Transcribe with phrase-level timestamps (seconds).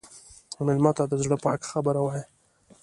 [0.65, 2.23] مېلمه ته د زړه پاکه خبره وایه.